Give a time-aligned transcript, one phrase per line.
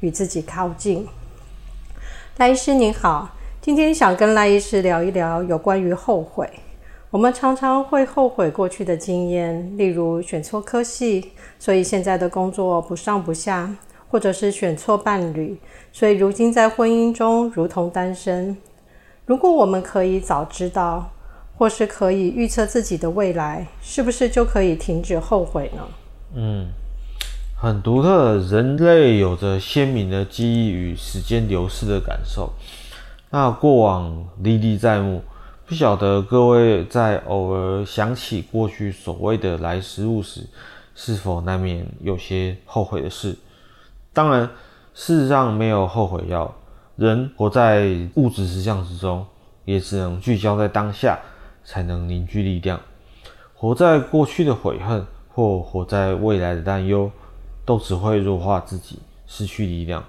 [0.00, 1.06] 与自己靠近。
[2.36, 3.30] 赖医师您好，
[3.60, 6.48] 今天想跟赖医师聊一聊有关于后悔。
[7.10, 13.66] 我们常常会后悔过去的经验，例如选错科系，所以现在的工作不上不下；
[14.10, 15.58] 或者是选错伴侣，
[15.92, 18.56] 所以如今在婚姻中如同单身。
[19.24, 21.10] 如果我们可以早知道，
[21.56, 25.82] 或是可以预测自己的未来，是不是就可以停止后悔呢？
[26.34, 26.68] 嗯。
[27.60, 32.52] 很独特，人类有着鲜明的记忆与时间流逝的感受。
[33.30, 35.24] 那过往历历在目，
[35.66, 40.46] 不晓得各位在偶尔想起过去所谓的来时路时，
[40.94, 43.36] 是否难免有些后悔的事？
[44.12, 44.48] 当然，
[44.94, 46.54] 事实上没有后悔药。
[46.94, 49.26] 人活在物质实相之中，
[49.64, 51.18] 也只能聚焦在当下，
[51.64, 52.80] 才能凝聚力量。
[53.52, 57.10] 活在过去的悔恨，或活在未来的担忧。
[57.68, 60.02] 都只会弱化自己，失去力量。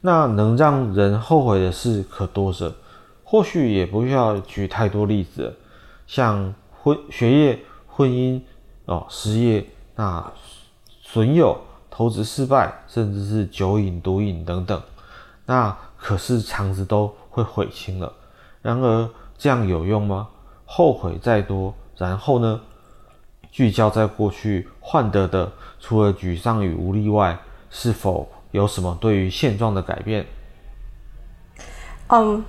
[0.00, 2.74] 那能让人后悔的事可多着，
[3.22, 5.54] 或许也不需要举太多例子，
[6.08, 8.40] 像婚、学业、婚姻、
[8.86, 9.64] 哦失业、
[9.94, 10.32] 那
[11.00, 11.56] 损友、
[11.88, 14.82] 投资失败，甚至是酒瘾、毒瘾等等。
[15.46, 18.12] 那可是肠子都会悔青了。
[18.62, 20.26] 然而这样有用吗？
[20.66, 22.60] 后悔再多，然后呢？
[23.50, 27.38] 聚焦在过去换得的，除了沮丧与无力外，
[27.70, 30.24] 是否有什么对于现状的改变？
[32.08, 32.44] 嗯，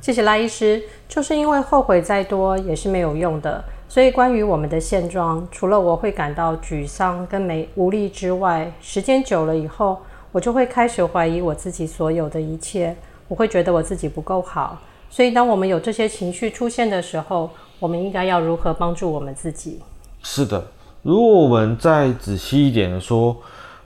[0.00, 0.82] 谢谢赖医师。
[1.06, 12.96] 就是因为后悔再多也是没有用的，所以关于我们的现状，除了我会感到沮丧跟没无力之外，时间久了以后，我就会开始怀疑我自己所有的一切，
[13.28, 14.76] 我会觉得我自己不够好。
[15.08, 17.48] 所以当我们有这些情绪出现的时候，
[17.78, 19.80] 我们应该要如何帮助我们自己？
[20.26, 20.66] 是的，
[21.02, 23.36] 如果我们再仔细一点的说，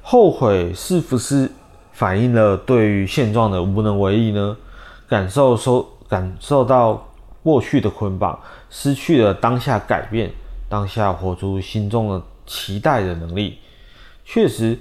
[0.03, 1.51] 后悔是不是
[1.93, 4.57] 反映了对于现状的无能为力呢？
[5.09, 7.09] 感受受感受到
[7.43, 8.39] 过去的捆绑，
[8.71, 10.31] 失去了当下改变、
[10.69, 13.59] 当下活出心中的期待的能力。
[14.25, 14.79] 确实，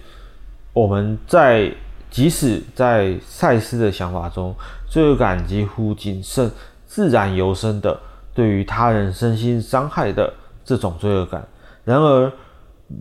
[0.74, 1.74] 我们在
[2.12, 4.54] 即使在赛斯的想法中，
[4.88, 6.52] 罪恶感几乎仅剩
[6.86, 8.00] 自然由生的，
[8.36, 10.32] 对于他人身心伤害的。
[10.68, 11.48] 这种罪恶感，
[11.86, 12.30] 然而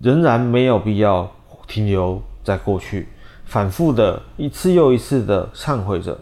[0.00, 1.28] 仍然没有必要
[1.66, 3.08] 停留在过去，
[3.44, 6.16] 反复的一次又一次的忏悔着，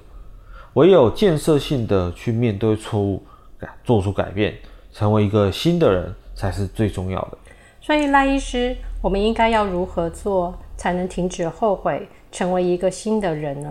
[0.73, 3.23] 唯有建设性的去面对错误，
[3.59, 4.55] 改做出改变，
[4.91, 7.37] 成为一个新的人才是最重要的。
[7.83, 13.69] 所以赖医师，我们应该要如何做才能停止后悔，成为一个新的人呢？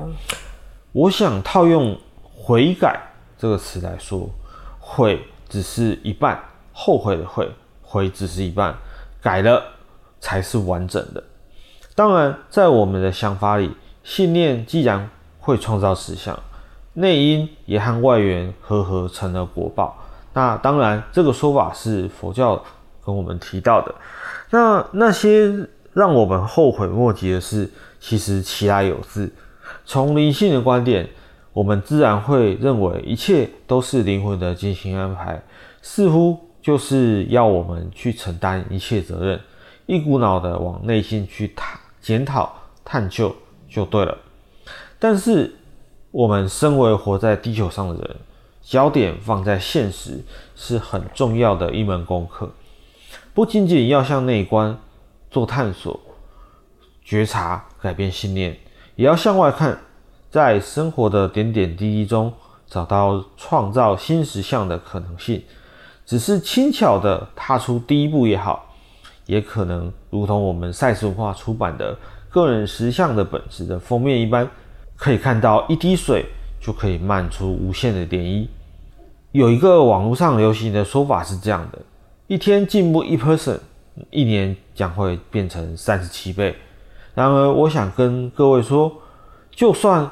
[0.92, 3.02] 我想套用“悔改”
[3.36, 4.30] 这个词来说，
[4.80, 5.20] 悔
[5.50, 6.40] 只是一半，
[6.72, 7.50] 后悔的悔。
[7.94, 8.76] 回只是一半，
[9.22, 9.64] 改了
[10.20, 11.24] 才是完整的。
[11.94, 13.70] 当然，在我们的想法里，
[14.04, 15.08] 信念既然
[15.40, 16.38] 会创造实相，
[16.94, 19.96] 内因也和外缘和合成了果报。
[20.34, 22.60] 那当然，这个说法是佛教
[23.06, 23.94] 跟我们提到的。
[24.50, 25.54] 那那些
[25.94, 29.32] 让我们后悔莫及的事，其实其来有自。
[29.86, 31.08] 从灵性的观点，
[31.54, 35.40] 我们自然会认为一切都是灵魂的精心安排，
[35.84, 36.50] 似乎。
[36.64, 39.40] 就是要我们去承担一切责任，
[39.86, 43.36] 一股脑的往内心去探检讨探究
[43.70, 44.18] 就对了。
[44.98, 45.54] 但是
[46.10, 48.16] 我们身为活在地球上的人，
[48.62, 50.24] 焦点放在现实
[50.56, 52.50] 是很重要的一门功课。
[53.34, 54.80] 不仅仅要向内观
[55.30, 56.00] 做探索、
[57.04, 58.58] 觉察、改变信念，
[58.96, 59.78] 也要向外看，
[60.30, 62.32] 在生活的点点滴滴中
[62.68, 65.44] 找到创造新实相的可能性。
[66.06, 68.74] 只是轻巧的踏出第一步也好，
[69.26, 71.96] 也可能如同我们赛斯文化出版的
[72.30, 74.50] 《个人实相的本质》的封面一般，
[74.96, 76.26] 可以看到一滴水
[76.62, 78.48] 就可以漫出无限的涟漪。
[79.32, 81.80] 有一个网络上流行的说法是这样的：
[82.28, 83.58] 一天进步一 person，
[84.12, 86.56] 一年将会变成三十七倍。
[87.16, 88.92] 然而，我想跟各位说，
[89.52, 90.10] 就算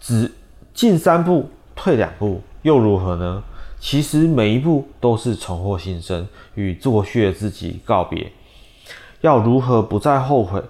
[0.00, 0.32] 只
[0.72, 3.42] 进三步退两步，又如何呢？
[3.82, 8.30] 其实每一步都是重获新生，与过去的自己告别。
[9.22, 10.62] 要如何不再后悔？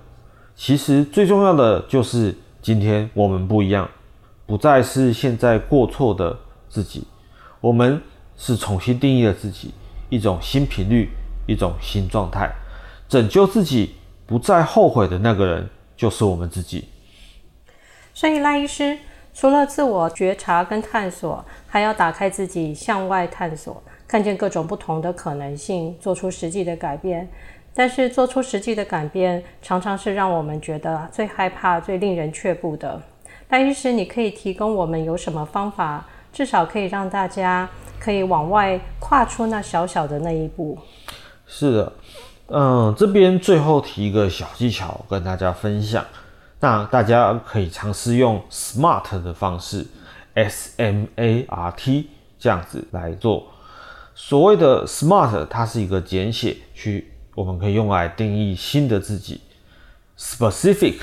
[0.56, 3.86] 其实最重要的就是今天我们不一样，
[4.46, 6.38] 不再是现在过错的
[6.70, 7.06] 自己，
[7.60, 8.00] 我们
[8.38, 9.74] 是重新定义了自己，
[10.08, 11.10] 一种新频率，
[11.46, 12.50] 一种新状态，
[13.10, 13.94] 拯救自己，
[14.26, 16.86] 不再后悔的那个人，就是我们自己。
[18.14, 18.98] 所以赖医师
[19.34, 27.28] 除了自我觉察跟探索，还要打开自己向外探索，看见各种不同的可能性，做出实际的改变。
[27.74, 33.00] 但是做出实际的改变，常常是让我们觉得最害怕、最令人却步的。
[33.48, 37.66] 赖医师，你可以提供我们有什么方法，至少可以让大家
[37.98, 40.76] 可以往外跨出那小小的那一步？
[41.46, 41.92] 是的，
[42.48, 46.04] 嗯，这边最后提一个小技巧跟大家分享，
[46.62, 49.84] 那大家可以尝试用 SMART 的方式
[50.34, 53.48] ，S M A R T 这样子来做。
[54.14, 57.10] 所谓的 SMART，它是一个简写去。
[57.34, 59.40] 我们可以用来定义新的自己。
[60.16, 61.00] Specific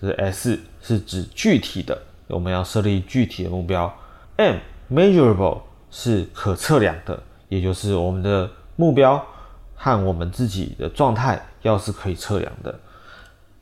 [0.00, 3.94] 是 S，是指具体的，我们要设立具体的目标。
[4.36, 4.56] M
[4.90, 5.60] Measurable
[5.90, 9.22] 是可测量的，也就是我们的目标
[9.74, 12.80] 和我们自己的状态要是可以测量的。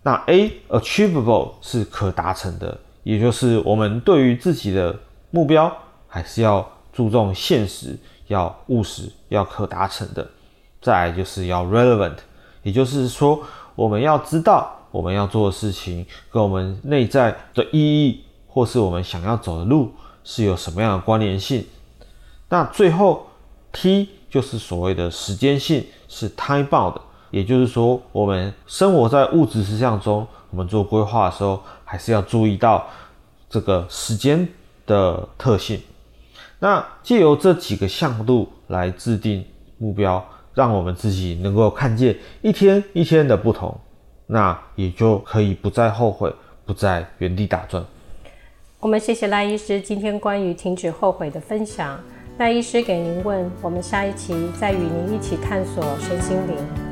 [0.02, 4.98] 那 A Achievable 是可达成的，也就是我们对于自己的
[5.30, 5.70] 目标
[6.08, 7.98] 还是要注重现实，
[8.28, 10.28] 要务实，要可达成的。
[10.80, 12.16] 再来就是要 relevant，
[12.62, 13.42] 也就是说，
[13.74, 19.92] 我们要知道我们要做的事情跟我们内在的意义，或是我们想要走的路
[20.24, 21.66] 是有什么样的关联性。
[22.48, 23.26] 那最后
[23.72, 26.98] T 就是所谓的时间性，是 time bound，
[27.30, 32.86] 也就是说，我们生活在物质实相中，我们做规划的时候，还是要注意到
[33.48, 34.48] 这个时间
[34.86, 35.80] 的特性。
[36.58, 39.44] 那借由这几个向度来制定
[39.78, 40.24] 目标。
[40.52, 43.74] 让我们自己能够看见一天一天的不同，
[44.26, 46.30] 那也就可以不再后悔，
[46.66, 47.82] 不再原地打转。
[48.80, 51.98] 我们谢谢赖医师今天关于停止后悔的分享。
[52.38, 56.89] 赖医师给您问，我们下一期再与您一起探索身心灵。